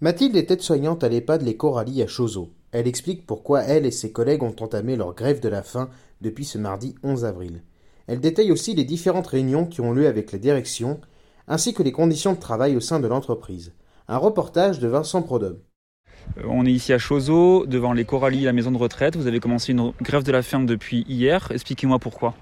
[0.00, 2.52] Mathilde est aide-soignante à l'EHPAD Les Corallies à Chauzeau.
[2.70, 5.90] Elle explique pourquoi elle et ses collègues ont entamé leur grève de la faim
[6.20, 7.62] depuis ce mardi 11 avril.
[8.06, 11.00] Elle détaille aussi les différentes réunions qui ont lieu avec la direction,
[11.48, 13.72] ainsi que les conditions de travail au sein de l'entreprise.
[14.06, 15.58] Un reportage de Vincent Prodhomme.
[16.38, 19.16] Euh, On est ici à Chauzeau, devant les Corallies, la maison de retraite.
[19.16, 21.50] Vous avez commencé une grève de la faim depuis hier.
[21.50, 22.36] Expliquez-moi pourquoi.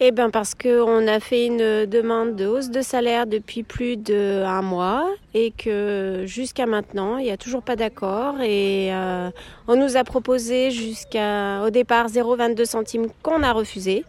[0.00, 4.60] Eh bien parce qu'on a fait une demande de hausse de salaire depuis plus d'un
[4.60, 8.40] mois et que jusqu'à maintenant, il n'y a toujours pas d'accord.
[8.40, 9.30] Et euh,
[9.68, 14.04] on nous a proposé jusqu'à au départ 0,22 centimes qu'on a refusé.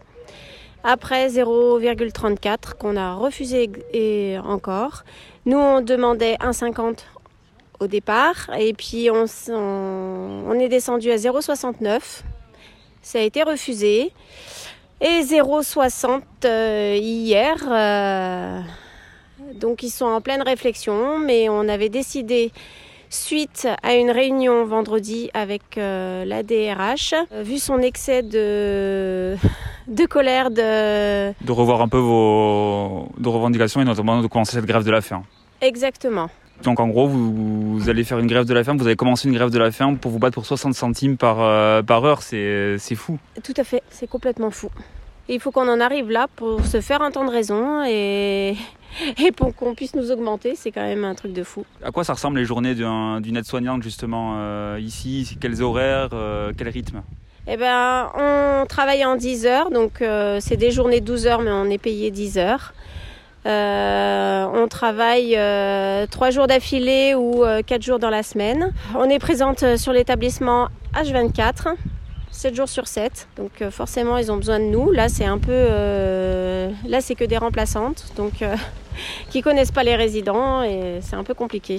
[0.82, 5.04] Après 0,34 qu'on a refusé et encore.
[5.46, 6.98] Nous, on demandait 1,50
[7.78, 9.24] au départ et puis on,
[10.58, 12.22] est descendu à 0,69.
[13.02, 14.12] Ça a été refusé.
[15.00, 17.56] Et 0,60 euh, hier.
[17.70, 18.60] euh,
[19.54, 22.50] donc ils sont en pleine réflexion, mais on avait décidé,
[23.10, 29.36] suite à une réunion vendredi avec euh, la DRH, vu son excès de,
[29.86, 31.32] de colère, de...
[31.44, 35.02] De revoir un peu vos de revendications et notamment de commencer cette grève de la
[35.02, 35.22] faim.
[35.60, 36.28] Exactement.
[36.62, 39.28] Donc en gros, vous, vous allez faire une grève de la faim, vous avez commencé
[39.28, 42.22] une grève de la faim pour vous battre pour 60 centimes par, euh, par heure,
[42.22, 43.18] c'est c'est fou.
[43.44, 44.68] Tout à fait, c'est complètement fou.
[45.28, 48.54] Et il faut qu'on en arrive là pour se faire entendre raison et,
[49.24, 51.64] et pour qu'on puisse nous augmenter, c'est quand même un truc de fou.
[51.84, 55.36] À quoi ça ressemble les journées d'un- d'une aide-soignante justement euh, ici?
[55.40, 57.02] Quels horaires euh, Quel rythme?
[57.48, 60.02] Eh ben, on travaille en 10 heures, donc
[60.40, 62.72] c'est des journées de 12 heures, mais on est payé 10 heures.
[63.46, 68.72] Euh, on travaille euh, 3 jours d'affilée ou 4 jours dans la semaine.
[68.96, 71.74] On est présente euh, sur l'établissement H24,
[72.32, 73.28] 7 jours sur 7.
[73.36, 74.90] Donc euh, forcément, ils ont besoin de nous.
[74.90, 75.52] Là, c'est un peu...
[75.52, 78.56] euh, là, c'est que des remplaçantes, donc euh,
[79.30, 81.78] qui connaissent pas les résidents et c'est un peu compliqué.